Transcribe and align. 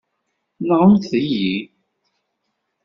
Nɣemt-iyi. 0.67 1.57